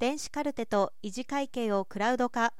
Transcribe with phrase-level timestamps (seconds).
[0.00, 2.54] 電子カルテと維持会計をクラウド化。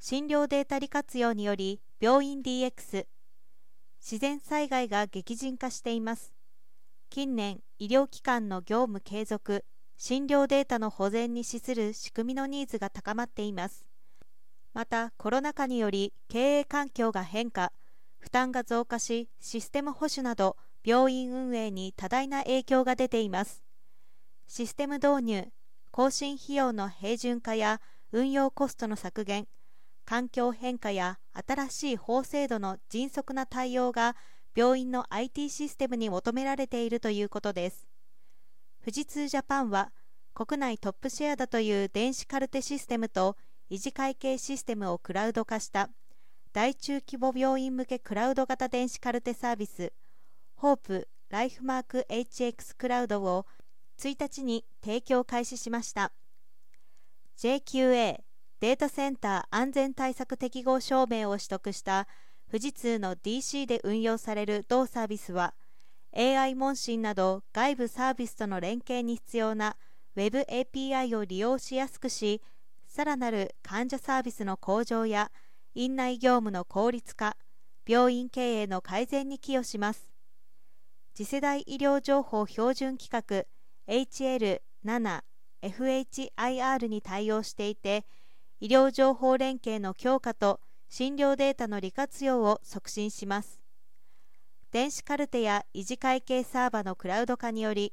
[0.00, 3.06] 診療データ利活用により病院 DX
[4.00, 6.34] 自然災害が激甚化しています。
[7.08, 9.64] 近年医療機関の業務継続
[9.96, 13.86] 診療データの保全に資する仕組みのニーズが高まっています。
[14.74, 17.72] またコロナ禍により経営環境が変化
[18.18, 23.62] 負担が増加しシステム保守など病院運営に多大な影響が出ています。
[24.48, 25.52] システム導入
[25.92, 29.46] 更新費用の平準化や運用コストの削減
[30.06, 34.16] 環境変化や新しい法制度の迅速な対応が
[34.54, 37.86] 病院の IT システムに求められているということです。
[38.80, 39.92] 富士通ジャパンは
[40.32, 43.36] 国内トップシェアだという電子カルテシステムと
[43.70, 45.90] 維持会計システムをクラウド化した
[46.54, 49.92] 大中規模病院向けクラウド型電子カルテサービス
[50.56, 53.46] ホープライフマーク HX クラウドを
[54.02, 56.10] 1日に提供開始しました。
[57.38, 58.20] JQA
[58.58, 62.08] データセンター安全対策適合証明を取得した
[62.50, 65.54] 富士通の DC で運用される同サービスは
[66.16, 69.76] AI 問診など外部サービスとの連携に必要な
[70.16, 72.42] Web API を利用しやすくし
[72.86, 75.30] さらなる患者サービスの向上や
[75.74, 77.36] 院内業務の効率化
[77.86, 80.10] 病院経営の改善に寄与します。
[81.14, 83.46] 次世代医療情報標準規格
[83.88, 88.06] HL7FHIR に対応していて
[88.60, 93.60] 医療情報連携の強化と診療データの利活用を促進します。
[94.70, 97.92] 電子カルテや維持会計サーバのクラウド化により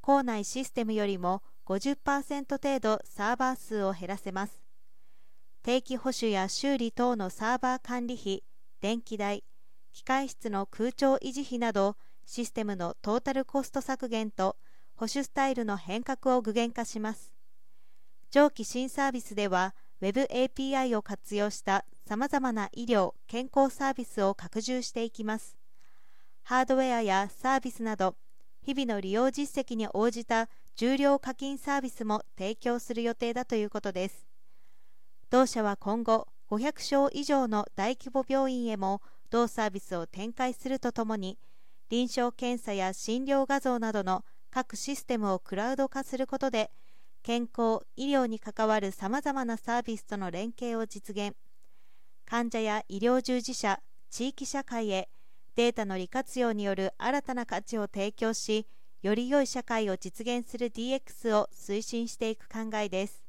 [0.00, 4.62] 校内システムよりも50%程度サーバー数を減らせます。
[5.62, 8.42] 定期保守や修理等のサーバー管理費
[8.80, 9.44] 電気代
[9.92, 14.56] 機械室の空調維持費などシステムのトータルコスト削減と
[14.98, 17.32] 保守スタイルの変革を具現化します。
[18.32, 25.56] 上記新サービスでは Web API を活用したさまざまな医療・健康サービスを拡充していきます。
[26.42, 28.16] ハードウェアやサービスなど
[28.60, 34.26] 日々の利用実績に応じた重量課金サービスも提供する予定だということです。
[35.30, 39.00] 同社は今後500床以上の大規模病院へも
[39.30, 41.38] 同サービスを展開するとともに
[41.88, 46.70] 臨床検査や診療画像などの各システムをクラウド化することで
[47.22, 51.36] 健康・医療に関わるさまざまなサービスとの連携を実現。
[52.24, 55.08] 患者や医療従事者地域社会へ
[55.56, 58.66] データの利活用による新たな価値を提供し
[59.02, 63.27] より良い社会を実現する DX を推進していく考えです。